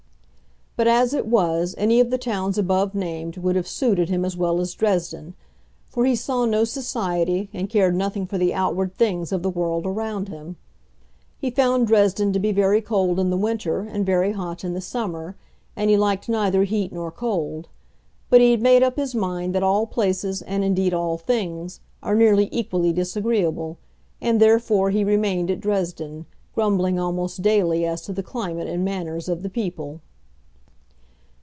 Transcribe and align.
But, 0.77 0.87
as 0.87 1.13
it 1.13 1.25
was, 1.27 1.75
any 1.77 1.99
of 1.99 2.11
the 2.11 2.17
towns 2.17 2.57
above 2.57 2.95
named 2.95 3.35
would 3.37 3.57
have 3.57 3.67
suited 3.67 4.07
him 4.07 4.23
as 4.23 4.37
well 4.37 4.61
as 4.61 4.73
Dresden, 4.73 5.33
for 5.89 6.05
he 6.05 6.15
saw 6.15 6.45
no 6.45 6.63
society, 6.63 7.49
and 7.53 7.69
cared 7.69 7.93
nothing 7.93 8.25
for 8.25 8.37
the 8.37 8.53
outward 8.53 8.95
things 8.95 9.33
of 9.33 9.43
the 9.43 9.49
world 9.49 9.85
around 9.85 10.29
him. 10.29 10.55
He 11.37 11.49
found 11.51 11.85
Dresden 11.87 12.31
to 12.31 12.39
be 12.39 12.53
very 12.53 12.79
cold 12.81 13.19
in 13.19 13.29
the 13.29 13.37
winter 13.37 13.81
and 13.81 14.05
very 14.05 14.31
hot 14.31 14.63
in 14.63 14.73
the 14.73 14.79
summer, 14.81 15.35
and 15.75 15.89
he 15.89 15.97
liked 15.97 16.29
neither 16.29 16.63
heat 16.63 16.93
nor 16.93 17.11
cold; 17.11 17.67
but 18.29 18.39
he 18.39 18.51
had 18.51 18.61
made 18.61 18.81
up 18.81 18.95
his 18.95 19.13
mind 19.13 19.53
that 19.53 19.63
all 19.63 19.85
places, 19.85 20.41
and 20.41 20.63
indeed 20.63 20.93
all 20.93 21.17
things, 21.17 21.81
are 22.01 22.15
nearly 22.15 22.47
equally 22.51 22.93
disagreeable, 22.93 23.77
and 24.21 24.39
therefore 24.39 24.89
he 24.89 25.03
remained 25.03 25.51
at 25.51 25.59
Dresden, 25.61 26.25
grumbling 26.55 26.97
almost 26.97 27.41
daily 27.41 27.85
as 27.85 28.01
to 28.03 28.13
the 28.13 28.23
climate 28.23 28.69
and 28.69 28.85
manners 28.85 29.27
of 29.29 29.43
the 29.43 29.49
people. 29.49 29.99